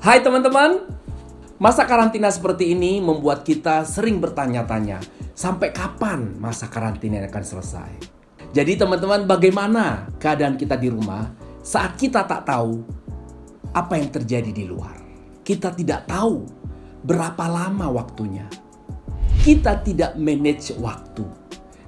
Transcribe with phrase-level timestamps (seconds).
[0.00, 0.80] Hai teman-teman,
[1.60, 4.96] masa karantina seperti ini membuat kita sering bertanya-tanya,
[5.36, 7.92] sampai kapan masa karantina akan selesai?
[8.48, 11.28] Jadi teman-teman, bagaimana keadaan kita di rumah
[11.60, 12.80] saat kita tak tahu
[13.76, 14.96] apa yang terjadi di luar?
[15.44, 16.48] Kita tidak tahu
[17.04, 18.48] berapa lama waktunya.
[19.44, 21.28] Kita tidak manage waktu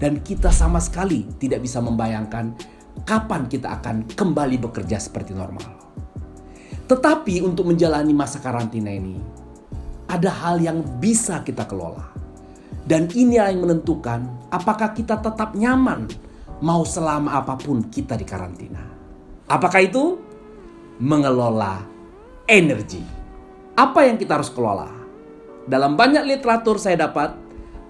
[0.00, 2.56] dan kita sama sekali tidak bisa membayangkan
[3.04, 5.76] kapan kita akan kembali bekerja seperti normal.
[6.88, 9.20] Tetapi untuk menjalani masa karantina ini,
[10.08, 12.08] ada hal yang bisa kita kelola.
[12.88, 16.08] Dan ini yang menentukan apakah kita tetap nyaman
[16.64, 18.80] mau selama apa pun kita di karantina.
[19.44, 20.16] Apakah itu?
[20.98, 21.84] Mengelola
[22.48, 23.04] energi.
[23.76, 24.88] Apa yang kita harus kelola?
[25.68, 27.36] Dalam banyak literatur saya dapat,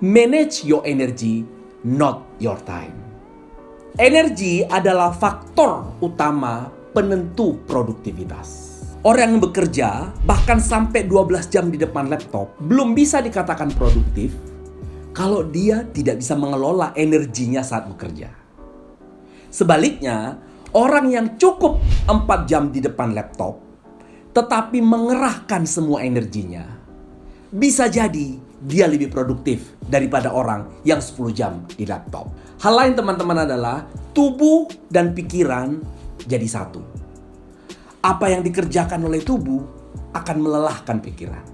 [0.02, 1.46] manage your energy,
[1.86, 2.92] not your time.
[3.94, 8.77] Energi adalah faktor utama penentu produktivitas.
[9.06, 14.34] Orang yang bekerja bahkan sampai 12 jam di depan laptop belum bisa dikatakan produktif
[15.14, 18.26] kalau dia tidak bisa mengelola energinya saat bekerja.
[19.54, 20.42] Sebaliknya,
[20.74, 21.78] orang yang cukup
[22.10, 23.62] 4 jam di depan laptop
[24.34, 26.66] tetapi mengerahkan semua energinya
[27.54, 28.34] bisa jadi
[28.66, 32.34] dia lebih produktif daripada orang yang 10 jam di laptop.
[32.58, 35.78] Hal lain teman-teman adalah tubuh dan pikiran
[36.26, 37.07] jadi satu
[38.02, 39.62] apa yang dikerjakan oleh tubuh
[40.14, 41.44] akan melelahkan pikiran.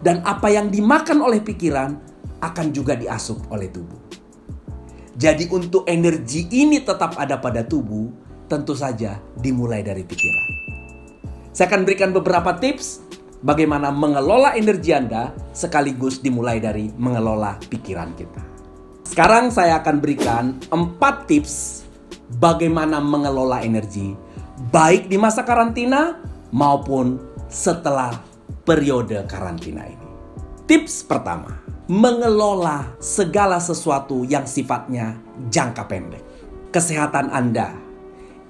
[0.00, 1.92] Dan apa yang dimakan oleh pikiran
[2.40, 4.00] akan juga diasup oleh tubuh.
[5.20, 8.08] Jadi untuk energi ini tetap ada pada tubuh,
[8.48, 10.48] tentu saja dimulai dari pikiran.
[11.52, 13.04] Saya akan berikan beberapa tips
[13.44, 18.42] bagaimana mengelola energi Anda sekaligus dimulai dari mengelola pikiran kita.
[19.04, 21.84] Sekarang saya akan berikan 4 tips
[22.40, 24.14] bagaimana mengelola energi
[24.68, 26.20] baik di masa karantina
[26.52, 27.16] maupun
[27.48, 28.20] setelah
[28.68, 30.08] periode karantina ini.
[30.68, 31.56] Tips pertama,
[31.88, 35.16] mengelola segala sesuatu yang sifatnya
[35.48, 36.24] jangka pendek.
[36.70, 37.74] Kesehatan Anda,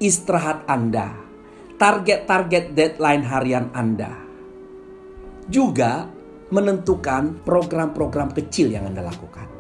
[0.02, 1.14] istirahat Anda,
[1.78, 4.12] target-target deadline harian Anda.
[5.48, 6.04] Juga
[6.50, 9.59] menentukan program-program kecil yang Anda lakukan.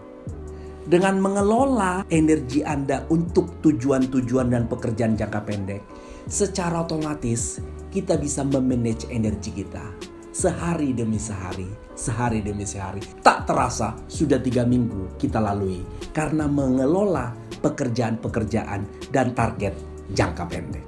[0.80, 5.82] Dengan mengelola energi Anda untuk tujuan-tujuan dan pekerjaan jangka pendek,
[6.24, 7.60] secara otomatis
[7.92, 13.02] kita bisa memanage energi kita sehari demi sehari, sehari demi sehari.
[13.20, 15.82] Tak terasa sudah tiga minggu kita lalui
[16.14, 19.74] karena mengelola pekerjaan-pekerjaan dan target
[20.16, 20.86] jangka pendek.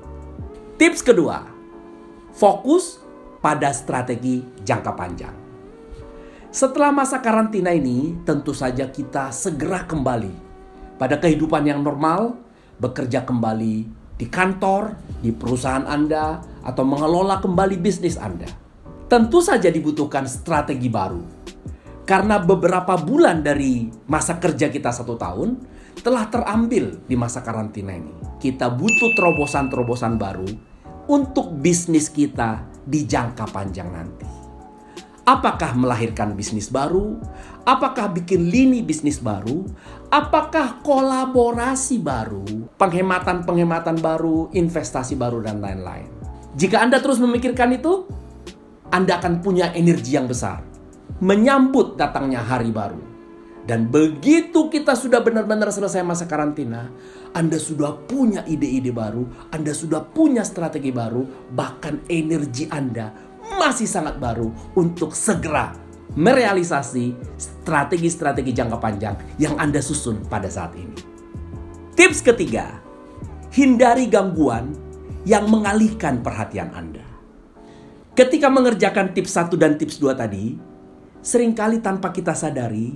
[0.80, 1.44] Tips kedua,
[2.32, 3.03] fokus
[3.42, 5.41] pada strategi jangka panjang.
[6.53, 10.37] Setelah masa karantina ini, tentu saja kita segera kembali
[11.01, 12.37] pada kehidupan yang normal,
[12.77, 13.89] bekerja kembali
[14.21, 14.93] di kantor,
[15.25, 18.53] di perusahaan Anda, atau mengelola kembali bisnis Anda.
[19.09, 21.25] Tentu saja dibutuhkan strategi baru.
[22.05, 25.57] Karena beberapa bulan dari masa kerja kita satu tahun
[26.05, 28.13] telah terambil di masa karantina ini.
[28.37, 30.53] Kita butuh terobosan-terobosan baru
[31.09, 34.41] untuk bisnis kita di jangka panjang nanti.
[35.22, 37.15] Apakah melahirkan bisnis baru?
[37.62, 39.62] Apakah bikin lini bisnis baru?
[40.10, 46.10] Apakah kolaborasi baru, penghematan-penghematan baru, investasi baru, dan lain-lain?
[46.59, 48.10] Jika Anda terus memikirkan itu,
[48.91, 50.72] Anda akan punya energi yang besar
[51.22, 52.99] menyambut datangnya hari baru.
[53.62, 56.91] Dan begitu kita sudah benar-benar selesai masa karantina,
[57.31, 59.22] Anda sudah punya ide-ide baru,
[59.54, 61.22] Anda sudah punya strategi baru,
[61.54, 63.15] bahkan energi Anda
[63.57, 65.73] masih sangat baru untuk segera
[66.13, 70.97] merealisasi strategi-strategi jangka panjang yang Anda susun pada saat ini.
[71.97, 72.81] Tips ketiga,
[73.53, 74.73] hindari gangguan
[75.25, 77.05] yang mengalihkan perhatian Anda.
[78.13, 80.53] Ketika mengerjakan tips 1 dan tips 2 tadi,
[81.25, 82.93] sering kali tanpa kita sadari,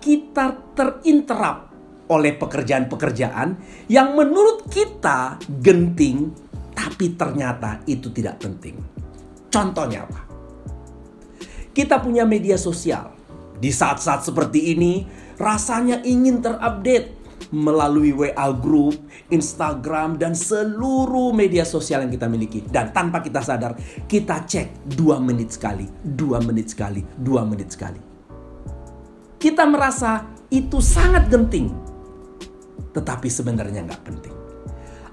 [0.00, 1.68] kita terinterap
[2.08, 3.48] oleh pekerjaan-pekerjaan
[3.92, 6.32] yang menurut kita genting,
[6.72, 8.95] tapi ternyata itu tidak penting.
[9.56, 10.20] Contohnya apa?
[11.72, 13.16] Kita punya media sosial.
[13.56, 15.08] Di saat-saat seperti ini,
[15.40, 17.16] rasanya ingin terupdate
[17.56, 19.00] melalui WA group,
[19.32, 22.60] Instagram, dan seluruh media sosial yang kita miliki.
[22.68, 28.00] Dan tanpa kita sadar, kita cek dua menit sekali, dua menit sekali, dua menit sekali.
[29.40, 31.72] Kita merasa itu sangat genting,
[32.92, 34.35] tetapi sebenarnya nggak penting.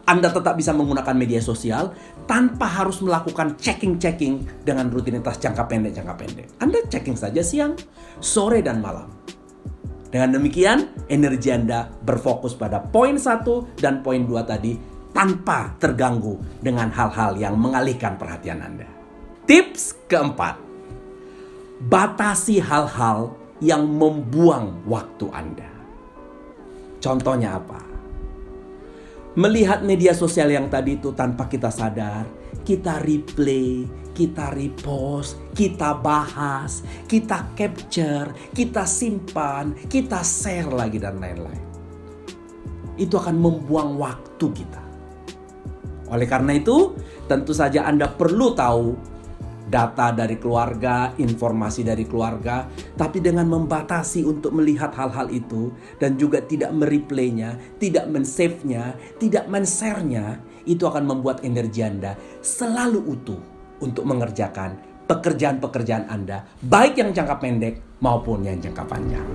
[0.03, 1.95] Anda tetap bisa menggunakan media sosial
[2.27, 6.47] tanpa harus melakukan checking-checking dengan rutinitas jangka pendek jangka pendek.
[6.59, 7.79] Anda checking saja siang,
[8.19, 9.07] sore dan malam.
[10.11, 14.75] Dengan demikian, energi Anda berfokus pada poin satu dan poin dua tadi
[15.15, 18.85] tanpa terganggu dengan hal-hal yang mengalihkan perhatian Anda.
[19.47, 20.59] Tips keempat,
[21.87, 23.33] batasi hal-hal
[23.63, 25.71] yang membuang waktu Anda.
[26.99, 27.92] Contohnya apa?
[29.33, 32.29] Melihat media sosial yang tadi itu tanpa kita sadar,
[32.61, 33.81] kita replay,
[34.13, 41.65] kita repost, kita bahas, kita capture, kita simpan, kita share lagi dan lain-lain.
[42.93, 44.83] Itu akan membuang waktu kita.
[46.13, 46.93] Oleh karena itu,
[47.25, 49.12] tentu saja Anda perlu tahu
[49.67, 52.67] data dari keluarga, informasi dari keluarga,
[52.99, 60.39] tapi dengan membatasi untuk melihat hal-hal itu dan juga tidak mereplaynya, tidak men-save-nya, tidak men-share-nya,
[60.63, 63.41] itu akan membuat energi Anda selalu utuh
[63.83, 69.27] untuk mengerjakan pekerjaan-pekerjaan Anda, baik yang jangka pendek maupun yang jangka panjang.